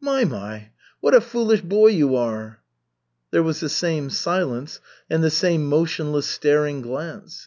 [0.00, 2.60] My, my, what a foolish boy you are!"
[3.30, 7.46] There was the same silence and the same motionless staring glance.